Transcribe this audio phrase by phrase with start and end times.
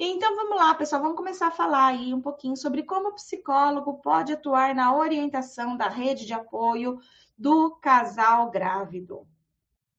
[0.00, 3.94] Então vamos lá, pessoal, vamos começar a falar aí um pouquinho sobre como o psicólogo
[3.94, 7.00] pode atuar na orientação da rede de apoio
[7.36, 9.26] do casal grávido.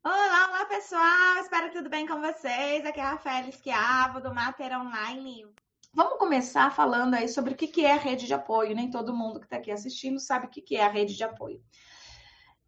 [0.01, 2.85] Olá, olá pessoal, espero que tudo bem com vocês.
[2.85, 5.45] Aqui é a Rafaela Esquiavo do Mater Online.
[5.93, 8.73] Vamos começar falando aí sobre o que é a rede de apoio.
[8.73, 11.61] Nem todo mundo que está aqui assistindo sabe o que é a rede de apoio.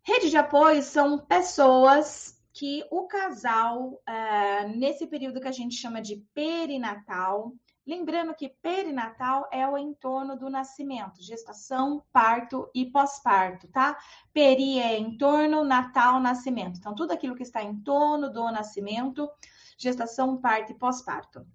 [0.02, 6.02] Rede de apoio são pessoas que o casal, é, nesse período que a gente chama
[6.02, 7.54] de perinatal,
[7.88, 13.98] lembrando que perinatal é o entorno do nascimento, gestação, parto e pós-parto, tá?
[14.34, 16.78] Peri é entorno, natal, nascimento.
[16.78, 19.30] Então, tudo aquilo que está em torno do nascimento,
[19.78, 21.46] gestação, parto e pós-parto.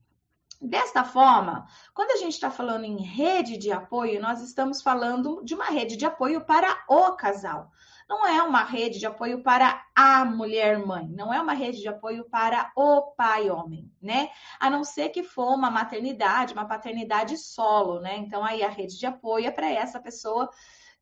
[0.60, 5.54] Desta forma, quando a gente está falando em rede de apoio, nós estamos falando de
[5.54, 7.70] uma rede de apoio para o casal
[8.08, 11.88] não é uma rede de apoio para a mulher mãe, não é uma rede de
[11.88, 14.30] apoio para o pai homem, né?
[14.60, 18.16] A não ser que for uma maternidade, uma paternidade solo, né?
[18.16, 20.48] Então aí a rede de apoio é para essa pessoa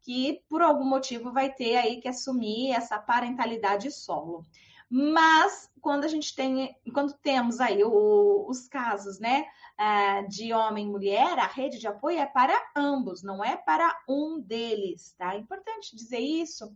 [0.01, 4.45] que por algum motivo vai ter aí que assumir essa parentalidade solo.
[4.89, 9.45] Mas quando a gente tem, quando temos aí o, os casos, né,
[9.79, 13.95] é, de homem e mulher, a rede de apoio é para ambos, não é para
[14.09, 15.35] um deles, tá?
[15.35, 16.73] É importante dizer isso,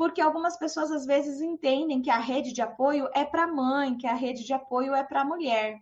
[0.00, 4.06] porque algumas pessoas às vezes entendem que a rede de apoio é para mãe, que
[4.06, 5.78] a rede de apoio é para mulher.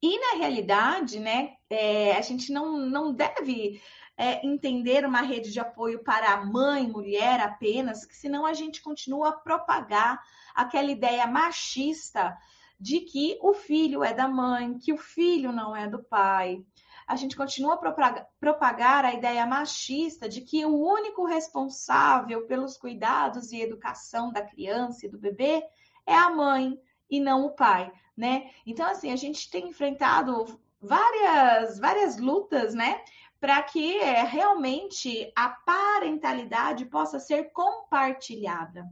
[0.00, 3.82] E na realidade, né, é, a gente não, não deve
[4.16, 8.80] é, entender uma rede de apoio para a mãe, mulher apenas, que senão a gente
[8.80, 10.22] continua a propagar
[10.54, 12.38] aquela ideia machista
[12.78, 16.64] de que o filho é da mãe, que o filho não é do pai
[17.08, 23.50] a gente continua a propagar a ideia machista de que o único responsável pelos cuidados
[23.50, 25.64] e educação da criança e do bebê
[26.06, 26.78] é a mãe
[27.10, 28.50] e não o pai, né?
[28.66, 33.02] Então, assim, a gente tem enfrentado várias, várias lutas, né?
[33.40, 38.84] Para que é, realmente a parentalidade possa ser compartilhada.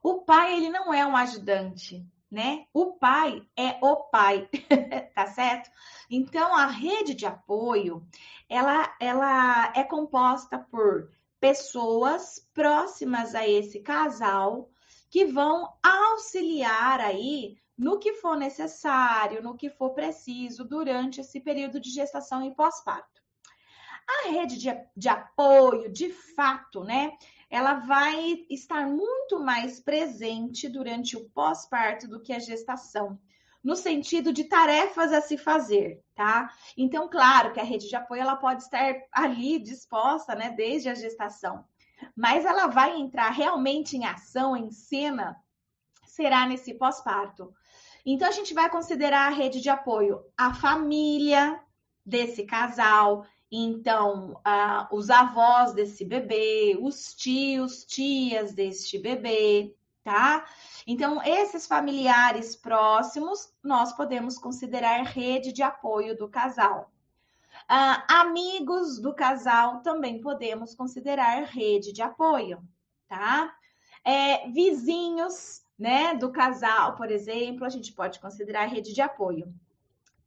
[0.00, 2.66] O pai, ele não é um ajudante, né?
[2.72, 4.48] O pai é o pai,
[5.14, 5.70] tá certo?
[6.08, 8.06] Então a rede de apoio,
[8.48, 14.70] ela ela é composta por pessoas próximas a esse casal
[15.08, 21.80] que vão auxiliar aí no que for necessário, no que for preciso durante esse período
[21.80, 23.22] de gestação e pós-parto.
[24.06, 27.16] A rede de, de apoio, de fato, né?
[27.50, 33.18] Ela vai estar muito mais presente durante o pós-parto do que a gestação,
[33.62, 36.50] no sentido de tarefas a se fazer, tá?
[36.76, 40.94] Então, claro que a rede de apoio ela pode estar ali disposta, né, desde a
[40.94, 41.64] gestação,
[42.16, 45.36] mas ela vai entrar realmente em ação, em cena,
[46.06, 47.52] será nesse pós-parto.
[48.06, 51.60] Então, a gente vai considerar a rede de apoio a família
[52.06, 59.74] desse casal, então, ah, os avós desse bebê, os tios, tias deste bebê,
[60.04, 60.46] tá?
[60.86, 66.92] Então, esses familiares próximos, nós podemos considerar rede de apoio do casal.
[67.68, 72.62] Ah, amigos do casal também podemos considerar rede de apoio,
[73.08, 73.52] tá?
[74.04, 79.52] É, vizinhos, né, do casal, por exemplo, a gente pode considerar rede de apoio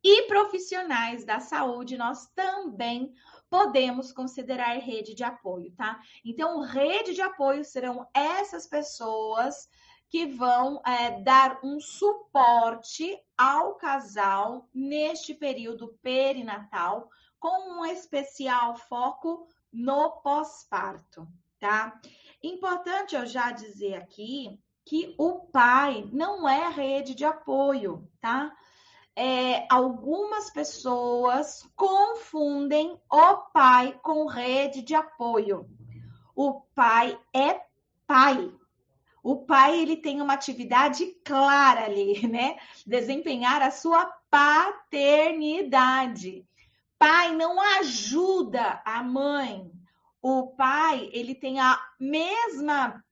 [0.03, 3.13] e profissionais da saúde, nós também
[3.49, 5.99] podemos considerar rede de apoio, tá?
[6.25, 9.69] Então, rede de apoio serão essas pessoas
[10.09, 17.09] que vão é, dar um suporte ao casal neste período perinatal,
[17.39, 21.27] com um especial foco no pós-parto,
[21.59, 21.99] tá?
[22.43, 28.55] Importante eu já dizer aqui que o pai não é rede de apoio, tá?
[29.15, 35.69] É, algumas pessoas confundem o pai com rede de apoio.
[36.35, 37.61] O pai é
[38.07, 38.51] pai.
[39.21, 42.57] O pai ele tem uma atividade clara ali, né?
[42.85, 46.45] Desempenhar a sua paternidade.
[46.97, 49.71] Pai não ajuda a mãe.
[50.21, 53.03] O pai ele tem a mesma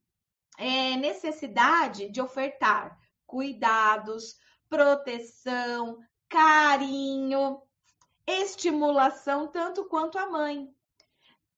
[0.58, 2.98] é, necessidade de ofertar
[3.32, 4.36] cuidados,
[4.72, 7.62] proteção, carinho,
[8.26, 10.74] estimulação, tanto quanto a mãe.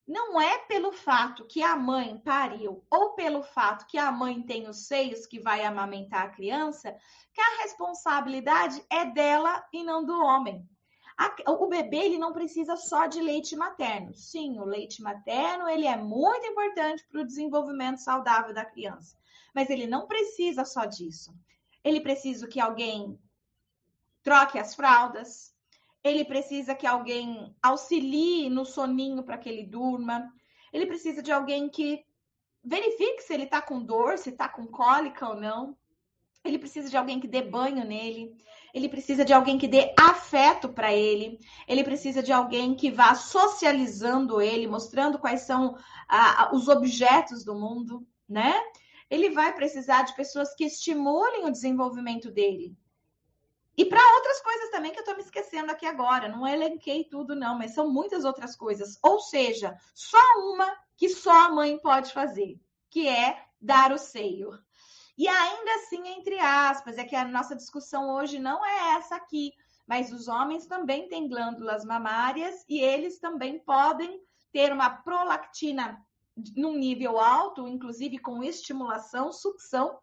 [0.05, 4.67] Não é pelo fato que a mãe pariu ou pelo fato que a mãe tem
[4.67, 6.97] os seios que vai amamentar a criança
[7.31, 10.67] que a responsabilidade é dela e não do homem.
[11.15, 14.15] A, o bebê ele não precisa só de leite materno.
[14.15, 19.15] Sim, o leite materno ele é muito importante para o desenvolvimento saudável da criança,
[19.53, 21.31] mas ele não precisa só disso
[21.83, 23.19] ele precisa que alguém
[24.21, 25.53] troque as fraldas,
[26.03, 30.31] ele precisa que alguém auxilie no soninho para que ele durma,
[30.71, 32.05] ele precisa de alguém que
[32.63, 35.77] verifique se ele está com dor, se está com cólica ou não.
[36.43, 38.35] Ele precisa de alguém que dê banho nele.
[38.73, 41.39] Ele precisa de alguém que dê afeto para ele.
[41.67, 45.77] Ele precisa de alguém que vá socializando ele, mostrando quais são
[46.09, 48.53] ah, os objetos do mundo, né?
[49.09, 52.75] Ele vai precisar de pessoas que estimulem o desenvolvimento dele.
[53.75, 56.27] E para outras coisas também que eu estou me esquecendo aqui agora.
[56.27, 58.99] Não elenquei tudo, não, mas são muitas outras coisas.
[59.01, 62.59] Ou seja, só uma que só a mãe pode fazer,
[62.89, 64.51] que é dar o seio.
[65.17, 69.51] E ainda assim, entre aspas, é que a nossa discussão hoje não é essa aqui,
[69.87, 74.21] mas os homens também têm glândulas mamárias e eles também podem
[74.51, 75.99] ter uma prolactina
[76.55, 79.99] num nível alto, inclusive com estimulação, sucção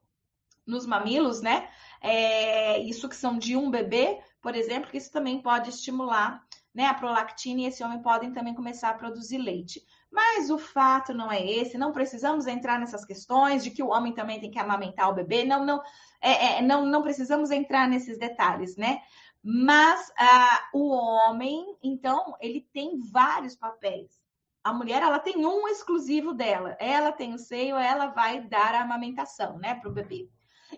[0.66, 1.68] nos mamilos, né?
[2.00, 6.42] É, e sucção de um bebê, por exemplo, que isso também pode estimular
[6.74, 9.84] né, a prolactina e esse homem podem também começar a produzir leite.
[10.10, 14.12] Mas o fato não é esse, não precisamos entrar nessas questões de que o homem
[14.12, 15.82] também tem que amamentar o bebê, não, não,
[16.20, 19.02] é, é, não, não precisamos entrar nesses detalhes, né?
[19.42, 24.19] Mas ah, o homem, então, ele tem vários papéis.
[24.62, 26.76] A mulher, ela tem um exclusivo dela.
[26.78, 30.28] Ela tem o seio, ela vai dar a amamentação, né, para o bebê.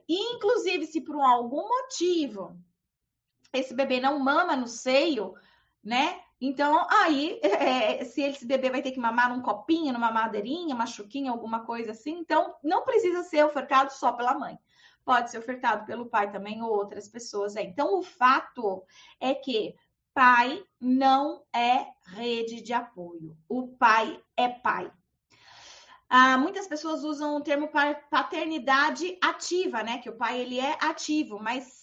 [0.08, 2.56] E, inclusive, se por algum motivo
[3.52, 5.34] esse bebê não mama no seio,
[5.84, 6.20] né?
[6.40, 10.86] Então, aí, é, se esse bebê vai ter que mamar num copinho, numa madeirinha, uma
[10.86, 14.58] chuquinha, alguma coisa assim, então não precisa ser ofertado só pela mãe.
[15.04, 17.56] Pode ser ofertado pelo pai também ou outras pessoas.
[17.56, 17.66] Aí.
[17.66, 18.84] Então, o fato
[19.20, 19.74] é que
[20.14, 23.36] pai não é rede de apoio.
[23.48, 24.90] O pai é pai.
[26.08, 27.70] Ah, muitas pessoas usam o termo
[28.10, 29.98] paternidade ativa, né?
[29.98, 31.82] Que o pai ele é ativo, mas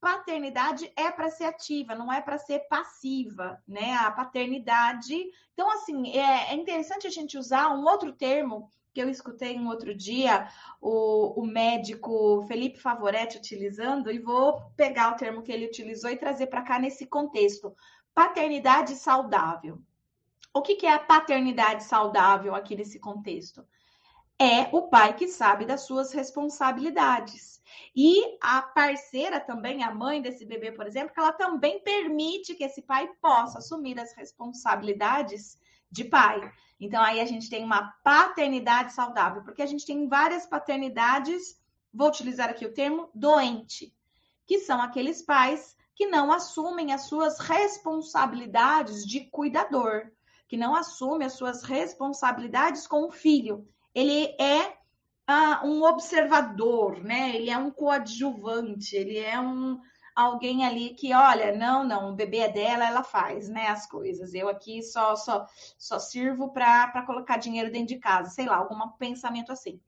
[0.00, 3.94] paternidade é para ser ativa, não é para ser passiva, né?
[3.94, 5.14] A paternidade.
[5.52, 9.68] Então, assim, é, é, interessante a gente usar um outro termo que eu escutei um
[9.68, 10.48] outro dia
[10.80, 16.16] o, o médico Felipe Favoretti utilizando, e vou pegar o termo que ele utilizou e
[16.16, 17.76] trazer para cá nesse contexto:
[18.12, 19.80] paternidade saudável.
[20.52, 23.64] O que, que é a paternidade saudável aqui nesse contexto?
[24.36, 27.62] É o pai que sabe das suas responsabilidades
[27.94, 32.64] e a parceira também, a mãe desse bebê, por exemplo, que ela também permite que
[32.64, 35.56] esse pai possa assumir as responsabilidades
[35.90, 36.50] de pai.
[36.80, 41.60] Então aí a gente tem uma paternidade saudável, porque a gente tem várias paternidades,
[41.92, 43.92] vou utilizar aqui o termo doente,
[44.46, 50.10] que são aqueles pais que não assumem as suas responsabilidades de cuidador,
[50.46, 53.66] que não assumem as suas responsabilidades com o filho.
[53.92, 54.78] Ele é
[55.26, 57.34] ah, um observador, né?
[57.34, 59.80] Ele é um coadjuvante, ele é um
[60.18, 64.34] alguém ali que, olha, não, não, o bebê é dela, ela faz, né, as coisas.
[64.34, 65.46] Eu aqui só só
[65.78, 69.80] só sirvo para colocar dinheiro dentro de casa, sei lá, algum pensamento assim.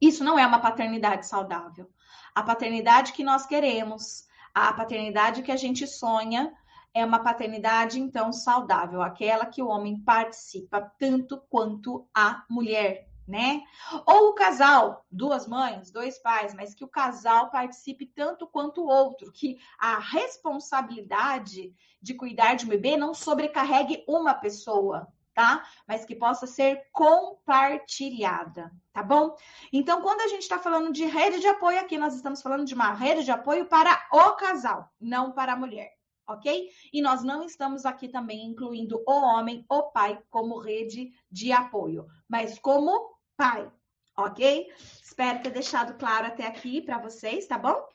[0.00, 1.90] Isso não é uma paternidade saudável.
[2.32, 6.54] A paternidade que nós queremos, a paternidade que a gente sonha,
[6.94, 13.62] é uma paternidade então saudável, aquela que o homem participa tanto quanto a mulher né?
[14.06, 18.88] Ou o casal, duas mães, dois pais, mas que o casal participe tanto quanto o
[18.88, 25.66] outro, que a responsabilidade de cuidar de um bebê não sobrecarregue uma pessoa, tá?
[25.86, 29.34] Mas que possa ser compartilhada, tá bom?
[29.72, 32.74] Então, quando a gente está falando de rede de apoio aqui, nós estamos falando de
[32.74, 35.96] uma rede de apoio para o casal, não para a mulher
[36.28, 36.68] ok?
[36.92, 42.06] E nós não estamos aqui também incluindo o homem, o pai, como rede de apoio,
[42.28, 43.70] mas como pai,
[44.16, 44.72] ok?
[45.02, 47.86] Espero ter deixado claro até aqui para vocês, tá bom?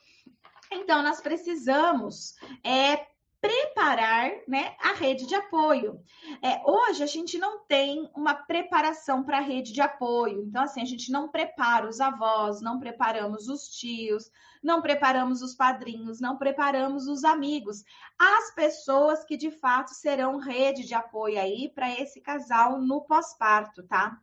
[0.71, 3.05] Então, nós precisamos é,
[3.41, 5.99] preparar né, a rede de apoio.
[6.43, 10.43] É, hoje a gente não tem uma preparação para a rede de apoio.
[10.43, 14.29] Então, assim, a gente não prepara os avós, não preparamos os tios,
[14.63, 17.83] não preparamos os padrinhos, não preparamos os amigos,
[18.17, 23.81] as pessoas que de fato serão rede de apoio aí para esse casal no pós-parto,
[23.83, 24.21] tá?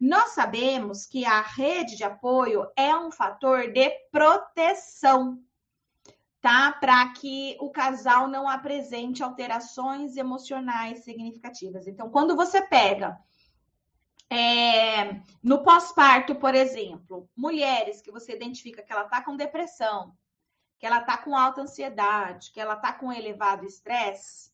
[0.00, 5.42] Nós sabemos que a rede de apoio é um fator de proteção,
[6.40, 6.72] tá?
[6.72, 11.88] Para que o casal não apresente alterações emocionais significativas.
[11.88, 13.18] Então, quando você pega
[14.30, 20.14] é, no pós-parto, por exemplo, mulheres que você identifica que ela está com depressão,
[20.78, 24.52] que ela está com alta ansiedade, que ela está com elevado estresse,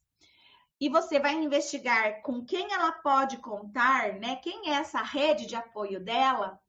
[0.81, 4.37] e você vai investigar com quem ela pode contar, né?
[4.37, 6.61] Quem é essa rede de apoio dela?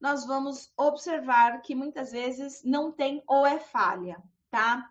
[0.00, 4.88] Nós vamos observar que muitas vezes não tem ou é falha, tá?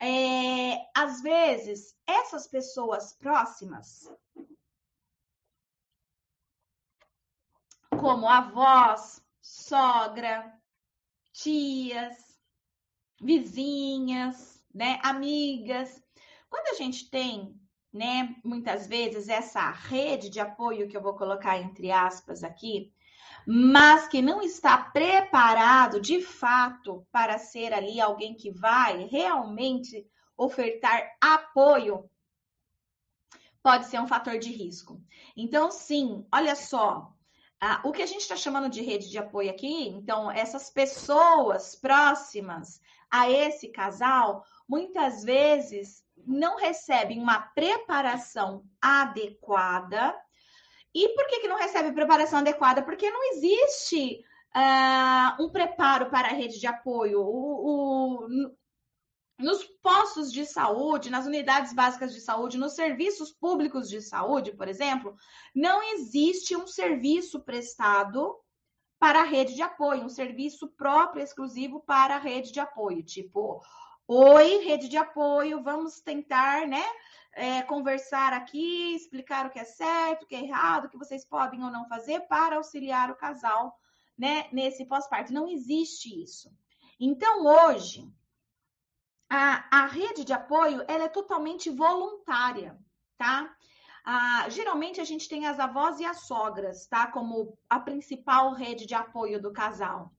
[0.00, 4.10] É, às vezes, essas pessoas próximas,
[8.00, 10.52] como avós, sogra,
[11.32, 12.38] tias,
[13.20, 16.02] vizinhas, né, amigas.
[16.48, 17.60] Quando a gente tem,
[17.94, 22.92] né, muitas vezes essa rede de apoio que eu vou colocar entre aspas aqui,
[23.46, 30.04] mas que não está preparado de fato para ser ali alguém que vai realmente
[30.36, 32.10] ofertar apoio,
[33.62, 35.00] pode ser um fator de risco.
[35.36, 37.13] Então, sim, olha só,
[37.66, 41.74] ah, o que a gente está chamando de rede de apoio aqui, então, essas pessoas
[41.74, 42.78] próximas
[43.10, 50.14] a esse casal, muitas vezes não recebem uma preparação adequada.
[50.94, 52.82] E por que, que não recebe preparação adequada?
[52.82, 54.22] Porque não existe
[54.54, 57.20] uh, um preparo para a rede de apoio.
[57.22, 58.50] O, o,
[59.38, 64.68] nos postos de saúde, nas unidades básicas de saúde, nos serviços públicos de saúde, por
[64.68, 65.16] exemplo,
[65.54, 68.38] não existe um serviço prestado
[68.98, 73.02] para a rede de apoio, um serviço próprio, exclusivo para a rede de apoio.
[73.02, 73.60] Tipo,
[74.06, 76.84] oi, rede de apoio, vamos tentar, né?
[77.36, 81.24] É, conversar aqui, explicar o que é certo, o que é errado, o que vocês
[81.24, 83.76] podem ou não fazer para auxiliar o casal,
[84.16, 84.46] né?
[84.52, 85.32] Nesse pós-parto.
[85.32, 86.48] Não existe isso.
[86.98, 88.08] Então, hoje,
[89.28, 92.78] a, a rede de apoio ela é totalmente voluntária,
[93.16, 93.54] tá?
[94.04, 97.06] Ah, geralmente a gente tem as avós e as sogras, tá?
[97.06, 100.12] Como a principal rede de apoio do casal.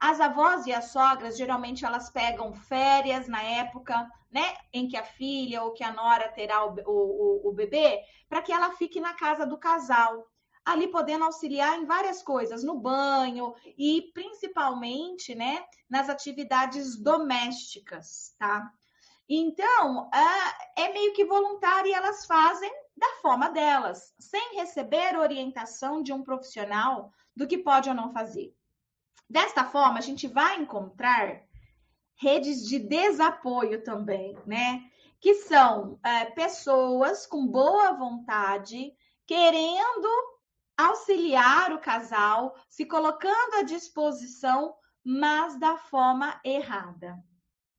[0.00, 5.02] As avós e as sogras, geralmente elas pegam férias na época, né, em que a
[5.02, 9.14] filha ou que a nora terá o, o, o bebê, para que ela fique na
[9.14, 10.28] casa do casal,
[10.68, 18.70] ali podendo auxiliar em várias coisas, no banho e principalmente, né, nas atividades domésticas, tá?
[19.26, 20.10] Então,
[20.76, 26.22] é meio que voluntário e elas fazem da forma delas, sem receber orientação de um
[26.22, 28.54] profissional do que pode ou não fazer.
[29.28, 31.42] Desta forma, a gente vai encontrar
[32.16, 34.82] redes de desapoio também, né?
[35.20, 38.92] Que são é, pessoas com boa vontade,
[39.26, 40.27] querendo
[40.78, 47.18] auxiliar o casal, se colocando à disposição, mas da forma errada,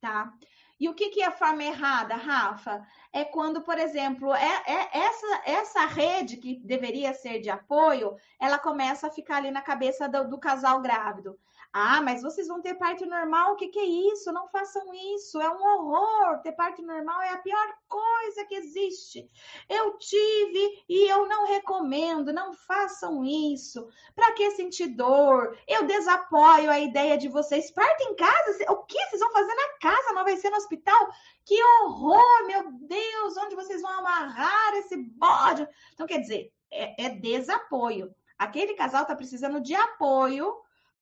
[0.00, 0.32] tá?
[0.80, 2.82] E o que, que é a forma errada, Rafa?
[3.12, 8.58] É quando, por exemplo, é, é, essa, essa rede que deveria ser de apoio, ela
[8.58, 11.38] começa a ficar ali na cabeça do, do casal grávido.
[11.72, 13.52] Ah, mas vocês vão ter parto normal?
[13.52, 14.32] O que, que é isso?
[14.32, 16.38] Não façam isso, é um horror.
[16.42, 19.30] Ter parto normal é a pior coisa que existe.
[19.68, 23.88] Eu tive e eu não recomendo, não façam isso.
[24.16, 25.56] Para que sentir dor?
[25.68, 27.70] Eu desapoio a ideia de vocês.
[27.70, 28.72] Parto em casa?
[28.72, 30.12] O que vocês vão fazer na casa?
[30.12, 31.12] Não vai ser no hospital?
[31.44, 33.36] Que horror, meu Deus!
[33.36, 35.66] Onde vocês vão amarrar esse bode?
[35.92, 38.14] Então, quer dizer, é, é desapoio.
[38.38, 40.54] Aquele casal está precisando de apoio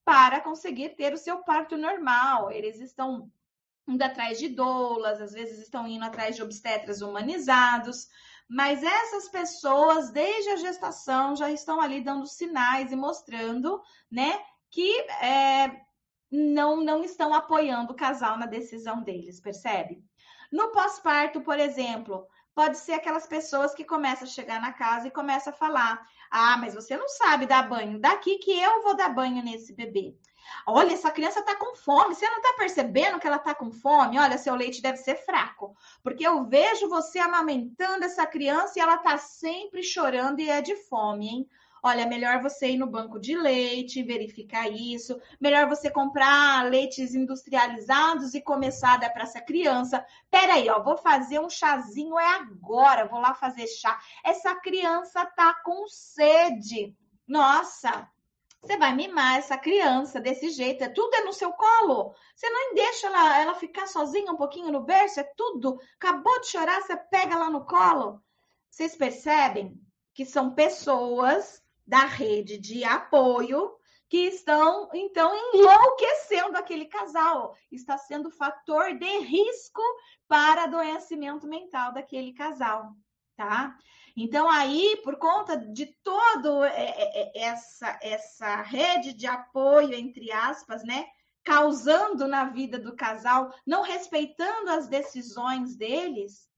[0.04, 2.50] para conseguir ter o seu parto normal.
[2.50, 3.30] Eles estão
[3.86, 8.08] indo atrás de doulas, às vezes estão indo atrás de obstetras humanizados,
[8.48, 14.38] mas essas pessoas, desde a gestação, já estão ali dando sinais e mostrando, né,
[14.70, 15.87] que é,
[16.30, 20.02] não, não estão apoiando o casal na decisão deles, percebe?
[20.50, 25.12] No pós-parto, por exemplo, pode ser aquelas pessoas que começam a chegar na casa e
[25.12, 28.00] começam a falar: ah, mas você não sabe dar banho.
[28.00, 30.16] Daqui que eu vou dar banho nesse bebê.
[30.66, 32.14] Olha, essa criança tá com fome.
[32.14, 34.18] Você não tá percebendo que ela tá com fome?
[34.18, 35.76] Olha, seu leite deve ser fraco.
[36.02, 40.74] Porque eu vejo você amamentando essa criança e ela tá sempre chorando e é de
[40.74, 41.48] fome, hein?
[41.82, 45.20] Olha, melhor você ir no banco de leite, verificar isso.
[45.40, 50.04] Melhor você comprar leites industrializados e começar a dar para essa criança.
[50.30, 53.98] Peraí, ó, vou fazer um chazinho, é agora, vou lá fazer chá.
[54.24, 56.96] Essa criança tá com sede.
[57.26, 58.08] Nossa,
[58.60, 62.14] você vai mimar essa criança desse jeito, é tudo é no seu colo.
[62.34, 65.80] Você não deixa ela, ela ficar sozinha um pouquinho no berço, é tudo.
[65.96, 68.20] Acabou de chorar, você pega lá no colo.
[68.68, 69.80] Vocês percebem
[70.12, 73.74] que são pessoas da rede de apoio
[74.10, 77.56] que estão, então, enlouquecendo aquele casal.
[77.72, 79.82] Está sendo fator de risco
[80.26, 82.92] para adoecimento mental daquele casal,
[83.36, 83.76] tá?
[84.16, 90.30] Então, aí, por conta de todo é, é, é, essa, essa rede de apoio, entre
[90.32, 91.06] aspas, né?
[91.44, 96.48] Causando na vida do casal, não respeitando as decisões deles,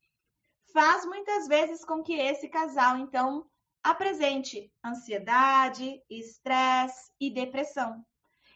[0.73, 3.50] faz muitas vezes com que esse casal, então,
[3.83, 8.05] apresente ansiedade, estresse e depressão.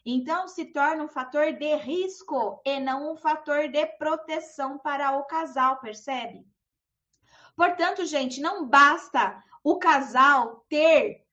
[0.06, 5.24] Então, se torna um fator de risco e não um fator de proteção para o
[5.24, 6.46] casal, percebe?
[7.56, 11.24] Portanto, gente, não basta o casal ter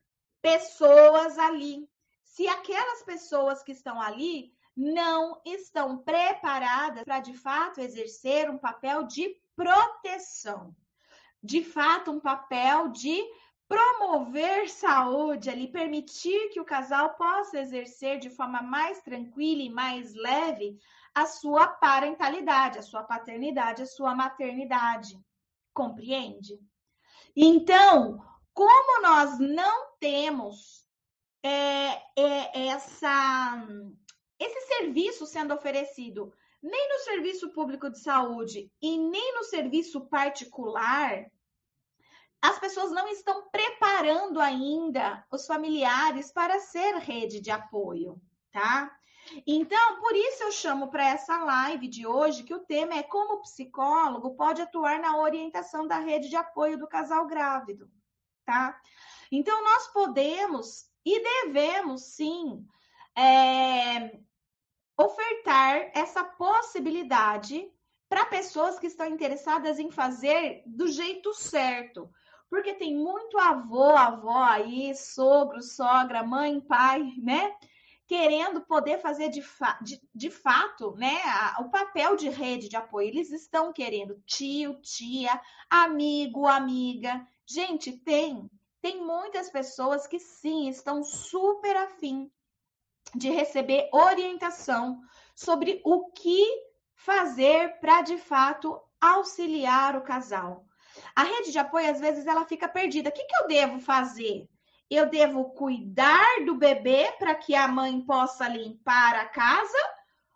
[0.42, 1.90] pessoas ali.
[2.24, 9.04] Se aquelas pessoas que estão ali não estão preparadas para de fato exercer um papel
[9.04, 10.74] de proteção,
[11.44, 13.22] de fato, um papel de
[13.72, 20.14] promover saúde ali, permitir que o casal possa exercer de forma mais tranquila e mais
[20.14, 20.78] leve
[21.16, 25.18] a sua parentalidade, a sua paternidade, a sua maternidade.
[25.74, 26.60] Compreende?
[27.34, 28.22] Então,
[28.54, 30.86] como nós não temos
[31.42, 33.66] é, é, essa,
[34.38, 41.26] esse serviço sendo oferecido nem no serviço público de saúde e nem no serviço particular,
[42.42, 48.20] as pessoas não estão preparando ainda os familiares para ser rede de apoio,
[48.52, 48.92] tá?
[49.46, 53.36] Então, por isso eu chamo para essa live de hoje que o tema é como
[53.36, 57.90] o psicólogo pode atuar na orientação da rede de apoio do casal grávido,
[58.44, 58.80] tá?
[59.32, 62.66] Então, nós podemos e devemos sim
[63.16, 64.20] é,
[64.98, 67.72] ofertar essa possibilidade
[68.10, 72.12] para pessoas que estão interessadas em fazer do jeito certo.
[72.52, 77.56] Porque tem muito avô, avó aí, sogro, sogra, mãe, pai, né?
[78.06, 82.76] querendo poder fazer de, fa de, de fato né, a, o papel de rede de
[82.76, 83.08] apoio.
[83.08, 85.40] Eles estão querendo tio, tia,
[85.70, 87.26] amigo, amiga.
[87.46, 88.52] Gente, tem.
[88.82, 92.30] Tem muitas pessoas que sim estão super afim
[93.16, 95.02] de receber orientação
[95.34, 96.46] sobre o que
[96.94, 100.66] fazer para de fato auxiliar o casal.
[101.16, 103.10] A rede de apoio, às vezes, ela fica perdida.
[103.10, 104.48] O que, que eu devo fazer?
[104.92, 109.78] eu devo cuidar do bebê para que a mãe possa limpar a casa?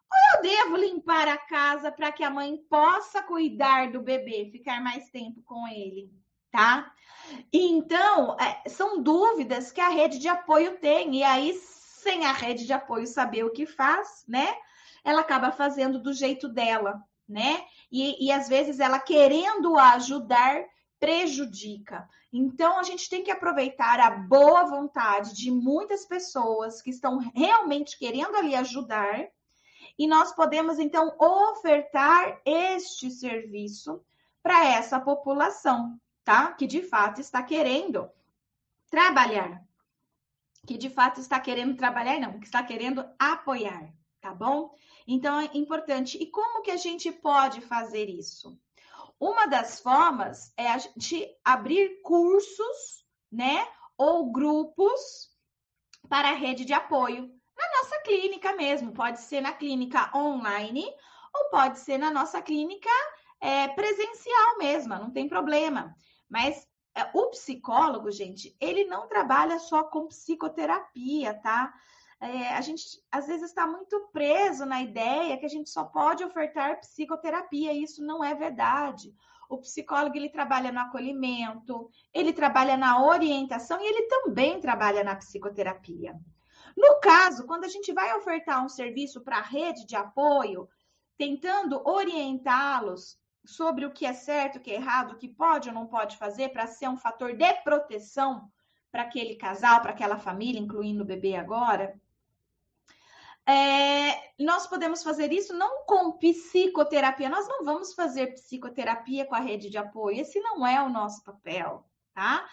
[0.10, 4.82] Ou eu devo limpar a casa para que a mãe possa cuidar do bebê, ficar
[4.82, 6.10] mais tempo com ele,
[6.50, 6.90] tá?
[7.52, 12.66] Então, é, são dúvidas que a rede de apoio tem, e aí, sem a rede
[12.66, 14.56] de apoio saber o que faz, né?
[15.04, 17.66] Ela acaba fazendo do jeito dela, né?
[17.92, 20.64] E, e às vezes ela querendo ajudar,
[21.00, 22.08] prejudica.
[22.32, 27.98] Então, a gente tem que aproveitar a boa vontade de muitas pessoas que estão realmente
[27.98, 29.28] querendo ali ajudar,
[29.98, 34.04] e nós podemos então ofertar este serviço
[34.44, 36.52] para essa população, tá?
[36.52, 38.10] Que de fato está querendo
[38.90, 39.64] trabalhar.
[40.68, 43.94] Que de fato está querendo trabalhar, não, que está querendo apoiar,
[44.26, 44.74] tá bom?
[45.08, 46.18] Então é importante.
[46.18, 48.60] E como que a gente pode fazer isso?
[49.20, 55.30] Uma das formas é a gente abrir cursos, né, ou grupos
[56.10, 58.94] para a rede de apoio na nossa clínica mesmo.
[58.94, 60.84] Pode ser na clínica online
[61.34, 62.90] ou pode ser na nossa clínica
[63.40, 65.96] é, presencial mesmo, não tem problema.
[66.28, 71.72] Mas é, o psicólogo, gente, ele não trabalha só com psicoterapia, tá?
[72.22, 76.24] É, a gente às vezes está muito preso na ideia que a gente só pode
[76.24, 79.14] ofertar psicoterapia, e isso não é verdade.
[79.50, 85.16] O psicólogo ele trabalha no acolhimento, ele trabalha na orientação e ele também trabalha na
[85.16, 86.20] psicoterapia.
[86.76, 90.68] No caso, quando a gente vai ofertar um serviço para a rede de apoio,
[91.18, 95.76] tentando orientá-los sobre o que é certo, o que é errado, o que pode ou
[95.76, 98.50] não pode fazer para ser um fator de proteção
[98.92, 102.00] para aquele casal, para aquela família, incluindo o bebê agora,
[103.48, 109.40] é, nós podemos fazer isso não com psicoterapia, nós não vamos fazer psicoterapia com a
[109.40, 112.48] rede de apoio, esse não é o nosso papel, tá?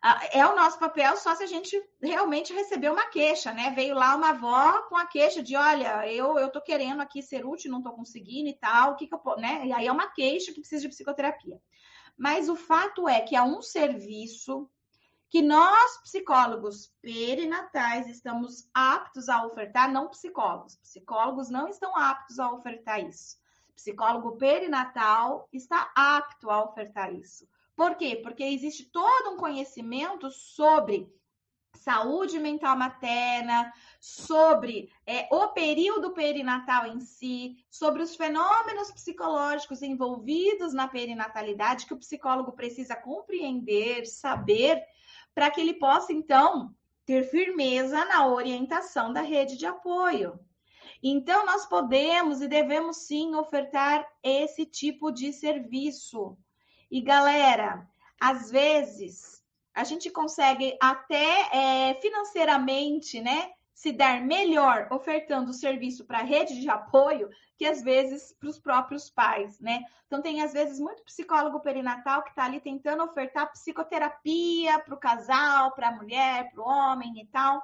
[0.00, 3.70] Ah, é o nosso papel só se a gente realmente receber uma queixa, né?
[3.70, 7.44] Veio lá uma avó com a queixa de, olha, eu eu tô querendo aqui ser
[7.44, 9.66] útil, não tô conseguindo e tal, o que que eu né?
[9.66, 11.60] E aí é uma queixa que precisa de psicoterapia.
[12.16, 14.70] Mas o fato é que há um serviço
[15.30, 20.76] que nós, psicólogos perinatais, estamos aptos a ofertar, não psicólogos.
[20.76, 23.36] Psicólogos não estão aptos a ofertar isso.
[23.74, 27.46] Psicólogo perinatal está apto a ofertar isso.
[27.76, 28.16] Por quê?
[28.22, 31.08] Porque existe todo um conhecimento sobre
[31.74, 40.72] saúde mental materna, sobre é, o período perinatal em si, sobre os fenômenos psicológicos envolvidos
[40.72, 44.82] na perinatalidade que o psicólogo precisa compreender, saber
[45.38, 46.74] para que ele possa, então,
[47.06, 50.36] ter firmeza na orientação da rede de apoio.
[51.00, 56.36] Então, nós podemos e devemos sim ofertar esse tipo de serviço.
[56.90, 57.88] E, galera,
[58.20, 59.40] às vezes
[59.72, 66.24] a gente consegue até é, financeiramente, né, se dar melhor ofertando o serviço para a
[66.24, 69.84] rede de apoio que às vezes para os próprios pais, né?
[70.04, 74.98] Então tem às vezes muito psicólogo perinatal que está ali tentando ofertar psicoterapia para o
[74.98, 77.62] casal, para a mulher, para o homem e tal.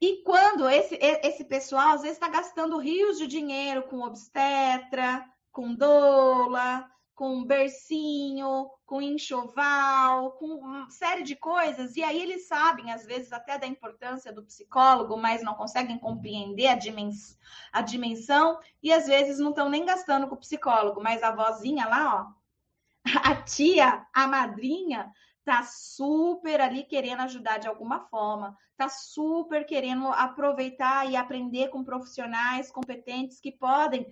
[0.00, 5.72] E quando esse, esse pessoal às vezes está gastando rios de dinheiro com obstetra, com
[5.72, 6.84] doula,
[7.18, 13.32] com bercinho, com enxoval, com uma série de coisas, e aí eles sabem, às vezes,
[13.32, 17.36] até da importância do psicólogo, mas não conseguem compreender a, dimens
[17.72, 21.88] a dimensão, e às vezes não estão nem gastando com o psicólogo, mas a vozinha
[21.88, 25.12] lá, ó, a tia, a madrinha,
[25.44, 31.82] tá super ali querendo ajudar de alguma forma, tá super querendo aproveitar e aprender com
[31.82, 34.06] profissionais competentes que podem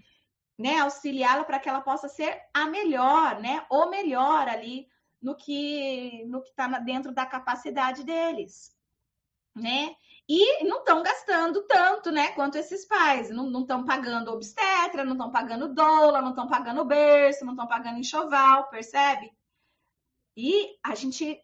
[0.58, 4.88] né, auxiliá-la para que ela possa ser a melhor, né, ou melhor ali
[5.20, 8.74] no que no que está dentro da capacidade deles,
[9.54, 9.94] né?
[10.28, 13.30] E não estão gastando tanto, né, quanto esses pais.
[13.30, 17.98] Não estão pagando obstetra, não estão pagando doula, não estão pagando berço, não estão pagando
[17.98, 19.32] enxoval, percebe?
[20.36, 21.40] E a gente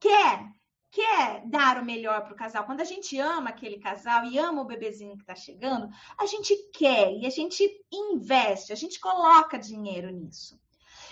[0.00, 0.52] quer
[0.92, 4.60] quer dar o melhor para o casal, quando a gente ama aquele casal e ama
[4.60, 9.58] o bebezinho que está chegando, a gente quer e a gente investe, a gente coloca
[9.58, 10.60] dinheiro nisso.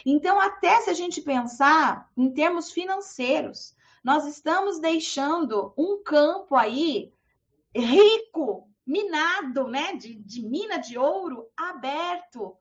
[0.05, 7.13] Então, até se a gente pensar em termos financeiros, nós estamos deixando um campo aí
[7.75, 12.57] rico, minado, né, de, de mina de ouro aberto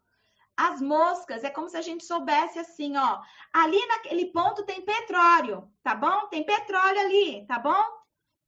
[0.59, 3.21] as moscas, é como se a gente soubesse assim, ó,
[3.53, 6.27] ali naquele ponto tem petróleo, tá bom?
[6.27, 7.81] Tem petróleo ali, tá bom?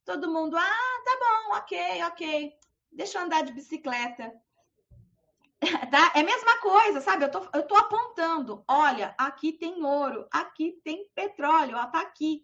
[0.03, 2.53] Todo mundo, ah, tá bom, ok, ok.
[2.91, 4.33] Deixa eu andar de bicicleta.
[5.91, 6.11] Tá?
[6.15, 7.25] É a mesma coisa, sabe?
[7.25, 8.63] Eu tô, eu tô apontando.
[8.67, 12.43] Olha, aqui tem ouro, aqui tem petróleo, ó, tá aqui.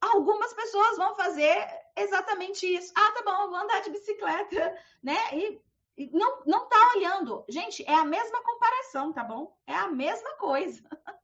[0.00, 1.56] Algumas pessoas vão fazer
[1.96, 2.92] exatamente isso.
[2.96, 5.16] Ah, tá bom, vou andar de bicicleta, né?
[5.32, 5.62] E
[6.12, 7.44] não, não tá olhando.
[7.48, 9.56] Gente, é a mesma comparação, tá bom?
[9.66, 10.82] É a mesma coisa.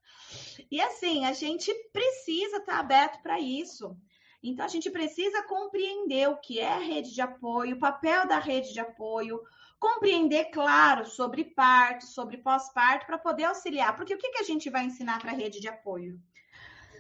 [0.71, 3.97] E assim, a gente precisa estar tá aberto para isso.
[4.43, 8.73] Então, a gente precisa compreender o que é rede de apoio, o papel da rede
[8.73, 9.41] de apoio,
[9.79, 13.97] compreender, claro, sobre parto, sobre pós-parto, para poder auxiliar.
[13.97, 16.21] Porque o que, que a gente vai ensinar para a rede de apoio?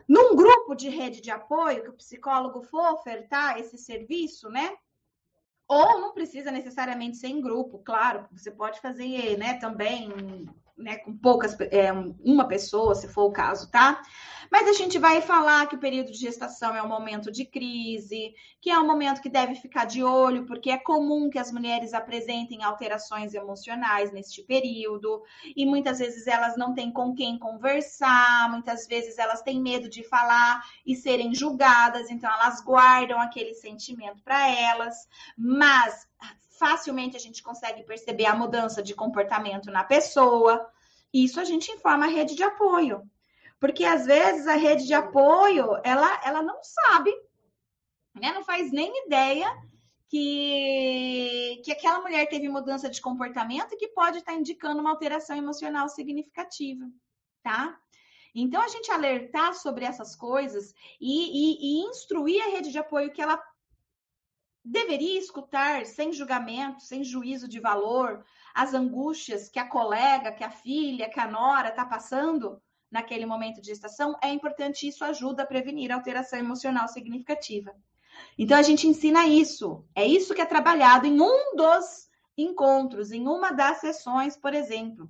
[0.08, 4.74] Num grupo de rede de apoio, que o psicólogo for ofertar esse serviço, né?
[5.68, 10.08] Ou não precisa necessariamente ser em grupo, claro, você pode fazer, né, também,
[10.78, 11.92] né, com poucas, é,
[12.24, 14.00] uma pessoa, se for o caso, tá?
[14.50, 18.32] Mas a gente vai falar que o período de gestação é um momento de crise,
[18.60, 21.92] que é um momento que deve ficar de olho, porque é comum que as mulheres
[21.92, 25.22] apresentem alterações emocionais neste período,
[25.54, 30.02] e muitas vezes elas não têm com quem conversar, muitas vezes elas têm medo de
[30.02, 36.08] falar e serem julgadas, então elas guardam aquele sentimento para elas, mas
[36.58, 40.68] facilmente a gente consegue perceber a mudança de comportamento na pessoa.
[41.12, 43.08] Isso a gente informa a rede de apoio.
[43.60, 47.10] Porque às vezes a rede de apoio, ela, ela não sabe,
[48.14, 48.32] né?
[48.32, 49.50] não faz nem ideia
[50.08, 55.88] que, que aquela mulher teve mudança de comportamento que pode estar indicando uma alteração emocional
[55.88, 56.88] significativa,
[57.42, 57.78] tá?
[58.34, 63.12] Então, a gente alertar sobre essas coisas e, e, e instruir a rede de apoio
[63.12, 63.42] que ela
[64.70, 70.50] deveria escutar sem julgamento, sem juízo de valor, as angústias que a colega, que a
[70.50, 75.46] filha, que a nora está passando, naquele momento de gestação, é importante isso ajuda a
[75.46, 77.74] prevenir alteração emocional significativa.
[78.36, 79.84] Então a gente ensina isso.
[79.94, 85.08] É isso que é trabalhado em um dos encontros, em uma das sessões, por exemplo.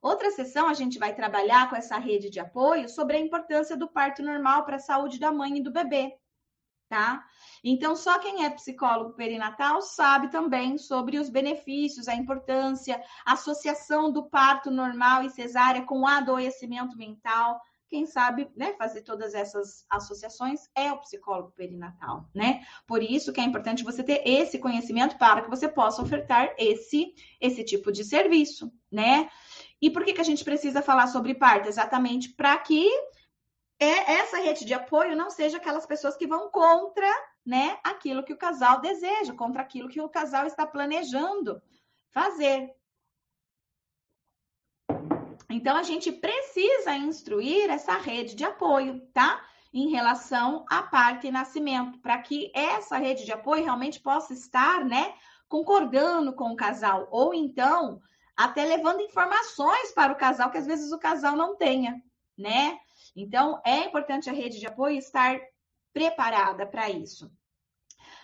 [0.00, 3.88] Outra sessão a gente vai trabalhar com essa rede de apoio sobre a importância do
[3.88, 6.16] parto normal para a saúde da mãe e do bebê,
[6.92, 7.24] tá?
[7.64, 14.12] Então, só quem é psicólogo perinatal sabe também sobre os benefícios, a importância, a associação
[14.12, 17.58] do parto normal e cesárea com adoecimento mental.
[17.88, 22.60] Quem sabe né, fazer todas essas associações é o psicólogo perinatal, né?
[22.86, 27.14] Por isso que é importante você ter esse conhecimento para que você possa ofertar esse,
[27.40, 29.30] esse tipo de serviço, né?
[29.80, 31.70] E por que, que a gente precisa falar sobre parto?
[31.70, 32.86] Exatamente para que
[33.82, 37.10] é, essa rede de apoio não seja aquelas pessoas que vão contra
[37.44, 41.60] né, aquilo que o casal deseja, contra aquilo que o casal está planejando
[42.12, 42.72] fazer.
[45.50, 49.44] Então, a gente precisa instruir essa rede de apoio, tá?
[49.74, 55.14] Em relação à parte nascimento, para que essa rede de apoio realmente possa estar, né,
[55.48, 58.00] concordando com o casal, ou então
[58.36, 62.00] até levando informações para o casal que às vezes o casal não tenha,
[62.38, 62.78] né?
[63.14, 65.38] Então, é importante a rede de apoio estar
[65.92, 67.30] preparada para isso.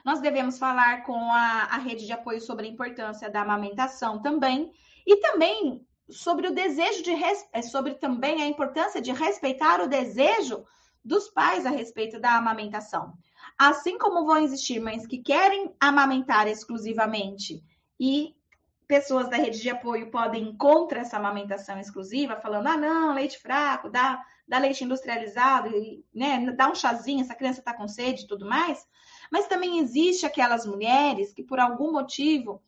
[0.05, 4.73] Nós devemos falar com a, a rede de apoio sobre a importância da amamentação também.
[5.07, 7.13] E também sobre o desejo de
[7.53, 10.65] é, sobre também a importância de respeitar o desejo
[11.05, 13.13] dos pais a respeito da amamentação.
[13.59, 17.63] Assim como vão existir mães que querem amamentar exclusivamente
[17.99, 18.35] e
[18.89, 23.91] pessoas da rede de apoio podem contra essa amamentação exclusiva, falando: ah, não, leite fraco,
[23.91, 25.71] dá, dá leite industrializado,
[26.13, 28.89] né, dá um chazinho, essa criança está com sede e tudo mais.
[29.31, 32.63] Mas também existe aquelas mulheres que, por algum motivo,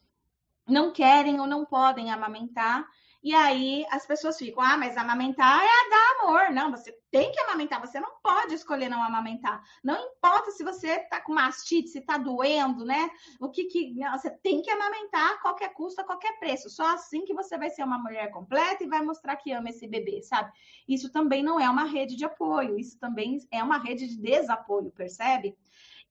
[0.68, 2.86] não querem ou não podem amamentar
[3.22, 6.50] e aí as pessoas ficam, ah, mas amamentar é dar amor.
[6.54, 9.62] Não, você tem que amamentar, você não pode escolher não amamentar.
[9.84, 13.10] Não importa se você tá com mastite, se tá doendo, né?
[13.38, 13.92] O que que.
[13.94, 16.70] Não, você tem que amamentar a qualquer custo, a qualquer preço.
[16.70, 19.86] Só assim que você vai ser uma mulher completa e vai mostrar que ama esse
[19.86, 20.50] bebê, sabe?
[20.88, 24.90] Isso também não é uma rede de apoio, isso também é uma rede de desapoio,
[24.92, 25.56] percebe?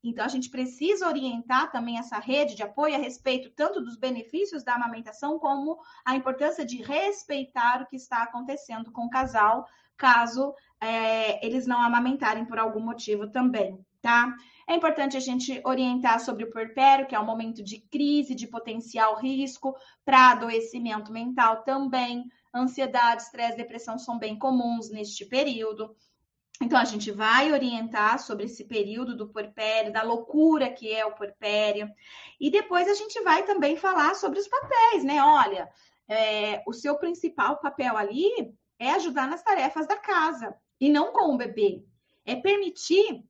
[0.03, 4.63] Então, a gente precisa orientar também essa rede de apoio a respeito tanto dos benefícios
[4.63, 10.55] da amamentação, como a importância de respeitar o que está acontecendo com o casal, caso
[10.79, 14.33] é, eles não amamentarem por algum motivo também, tá?
[14.65, 18.47] É importante a gente orientar sobre o puerpério, que é um momento de crise, de
[18.47, 22.23] potencial risco para adoecimento mental também.
[22.55, 25.93] Ansiedade, estresse, depressão são bem comuns neste período.
[26.62, 31.15] Então, a gente vai orientar sobre esse período do porpério, da loucura que é o
[31.15, 31.89] porpério.
[32.39, 35.24] E depois a gente vai também falar sobre os papéis, né?
[35.24, 35.69] Olha,
[36.08, 41.34] é, o seu principal papel ali é ajudar nas tarefas da casa e não com
[41.34, 41.84] o bebê.
[42.26, 43.24] É permitir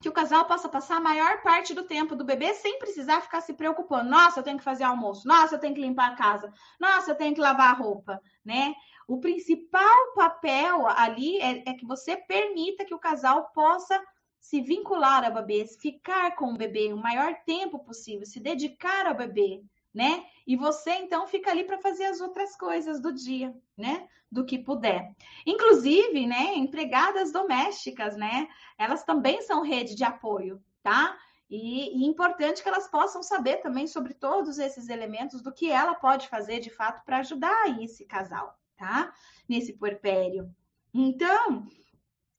[0.00, 3.40] que o casal possa passar a maior parte do tempo do bebê sem precisar ficar
[3.40, 4.10] se preocupando.
[4.10, 5.26] Nossa, eu tenho que fazer almoço.
[5.26, 6.52] Nossa, eu tenho que limpar a casa.
[6.78, 8.74] Nossa, eu tenho que lavar a roupa, né?
[9.06, 14.02] O principal papel ali é, é, que você permita que o casal possa
[14.40, 19.14] se vincular ao bebê, ficar com o bebê o maior tempo possível, se dedicar ao
[19.14, 19.62] bebê,
[19.94, 20.24] né?
[20.46, 24.08] E você então fica ali para fazer as outras coisas do dia, né?
[24.30, 25.14] Do que puder.
[25.44, 28.48] Inclusive, né, empregadas domésticas, né?
[28.76, 31.16] Elas também são rede de apoio, tá?
[31.48, 35.94] E, e importante que elas possam saber também sobre todos esses elementos do que ela
[35.94, 39.12] pode fazer de fato para ajudar esse casal, tá?
[39.48, 40.54] Nesse puerpério.
[40.92, 41.66] Então,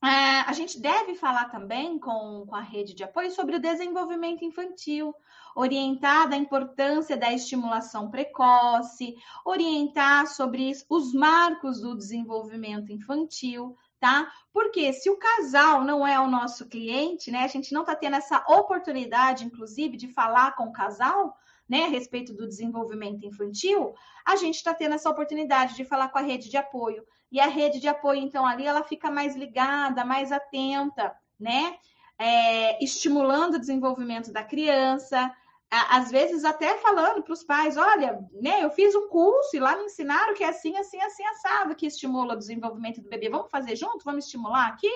[0.03, 4.45] é, a gente deve falar também com, com a rede de apoio sobre o desenvolvimento
[4.45, 5.13] infantil,
[5.55, 14.31] orientar da importância da estimulação precoce, orientar sobre os marcos do desenvolvimento infantil, tá?
[14.53, 17.43] Porque se o casal não é o nosso cliente, né?
[17.43, 21.35] A gente não está tendo essa oportunidade, inclusive, de falar com o casal,
[21.67, 23.93] né, a respeito do desenvolvimento infantil,
[24.25, 27.03] a gente está tendo essa oportunidade de falar com a rede de apoio.
[27.31, 31.77] E a rede de apoio, então, ali ela fica mais ligada, mais atenta, né?
[32.17, 35.31] É, estimulando o desenvolvimento da criança,
[35.69, 39.75] às vezes até falando para os pais, olha, né, eu fiz um curso e lá
[39.75, 43.29] me ensinaram que é assim, assim, assim, assado, que estimula o desenvolvimento do bebê.
[43.29, 44.05] Vamos fazer junto?
[44.05, 44.89] Vamos estimular aqui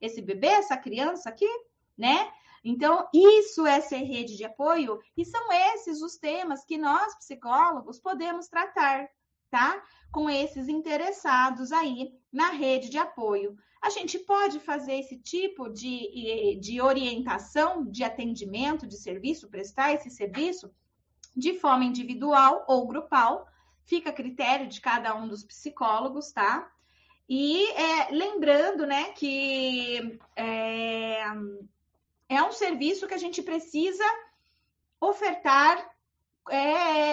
[0.00, 1.48] esse bebê, essa criança aqui,
[1.96, 2.30] né?
[2.62, 7.98] Então, isso é ser rede de apoio e são esses os temas que nós, psicólogos,
[7.98, 9.08] podemos tratar,
[9.50, 9.82] tá?
[10.12, 13.56] Com esses interessados aí na rede de apoio.
[13.80, 20.10] A gente pode fazer esse tipo de, de orientação, de atendimento, de serviço, prestar esse
[20.10, 20.70] serviço
[21.34, 23.46] de forma individual ou grupal,
[23.84, 26.70] fica a critério de cada um dos psicólogos, tá?
[27.28, 31.24] E é, lembrando, né, que é,
[32.30, 34.04] é um serviço que a gente precisa
[35.00, 35.90] ofertar
[36.48, 37.12] é,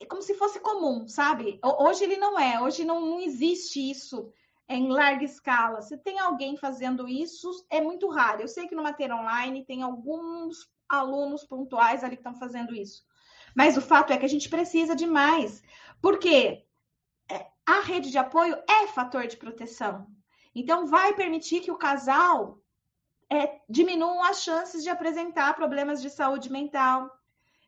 [0.00, 1.60] é, como se fosse comum, sabe?
[1.62, 4.32] Hoje ele não é, hoje não, não existe isso
[4.66, 5.82] em larga escala.
[5.82, 8.40] Se tem alguém fazendo isso, é muito raro.
[8.40, 13.04] Eu sei que no Mater Online tem alguns alunos pontuais ali que estão fazendo isso.
[13.54, 15.62] Mas o fato é que a gente precisa de mais.
[16.00, 16.64] Porque
[17.30, 20.06] é, a rede de apoio é fator de proteção.
[20.54, 22.58] Então, vai permitir que o casal
[23.30, 27.10] é, diminuam as chances de apresentar problemas de saúde mental.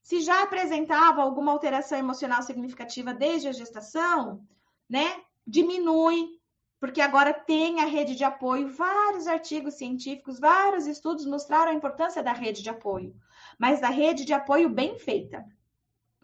[0.03, 4.47] Se já apresentava alguma alteração emocional significativa desde a gestação,
[4.89, 6.39] né, diminui,
[6.81, 8.69] porque agora tem a rede de apoio.
[8.69, 13.15] Vários artigos científicos, vários estudos mostraram a importância da rede de apoio,
[13.59, 15.45] mas da rede de apoio bem feita,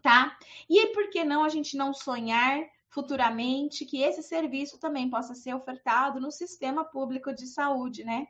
[0.01, 0.38] tá?
[0.70, 5.53] E por que não a gente não sonhar futuramente que esse serviço também possa ser
[5.53, 8.29] ofertado no sistema público de saúde, né?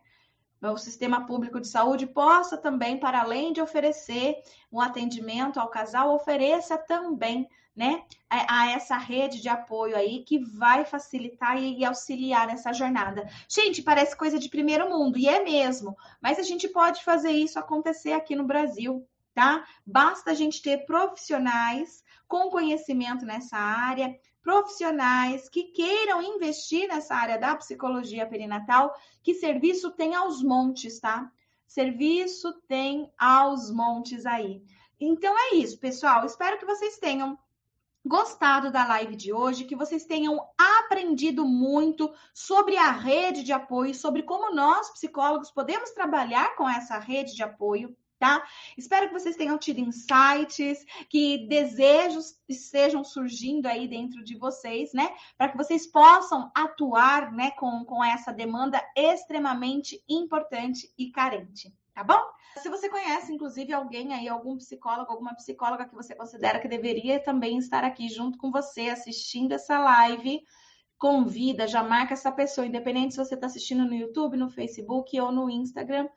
[0.71, 4.37] O sistema público de saúde possa também, para além de oferecer
[4.71, 10.85] um atendimento ao casal, ofereça também, né, a, essa rede de apoio aí que vai
[10.85, 13.29] facilitar e auxiliar nessa jornada.
[13.49, 17.59] Gente, parece coisa de primeiro mundo, e é mesmo, mas a gente pode fazer isso
[17.59, 19.65] acontecer aqui no Brasil, tá?
[19.85, 27.39] Basta a gente ter profissionais com conhecimento nessa área, profissionais que queiram investir nessa área
[27.39, 31.33] da psicologia perinatal, que serviço tem aos montes, tá?
[31.67, 34.63] Serviço tem aos montes aí.
[35.01, 36.27] Então é isso, pessoal.
[36.27, 37.39] Espero que vocês tenham
[38.05, 43.95] gostado da live de hoje, que vocês tenham aprendido muito sobre a rede de apoio,
[43.95, 47.97] sobre como nós, psicólogos, podemos trabalhar com essa rede de apoio.
[48.25, 48.43] Tá?
[48.79, 55.15] Espero que vocês tenham tido insights, que desejos estejam surgindo aí dentro de vocês, né?
[55.37, 62.03] Para que vocês possam atuar, né, com, com essa demanda extremamente importante e carente, tá
[62.03, 62.19] bom?
[62.63, 67.23] Se você conhece, inclusive, alguém aí, algum psicólogo, alguma psicóloga que você considera que deveria
[67.23, 70.41] também estar aqui junto com você, assistindo essa live,
[70.97, 75.31] convida, já marca essa pessoa, independente se você está assistindo no YouTube, no Facebook ou
[75.31, 76.09] no Instagram.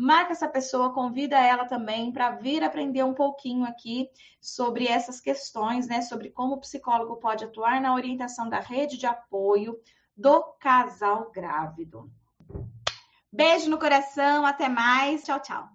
[0.00, 4.08] Marca essa pessoa, convida ela também para vir aprender um pouquinho aqui
[4.40, 6.02] sobre essas questões, né?
[6.02, 9.76] Sobre como o psicólogo pode atuar na orientação da rede de apoio
[10.16, 12.08] do casal grávido.
[13.32, 15.24] Beijo no coração, até mais.
[15.24, 15.68] Tchau, tchau.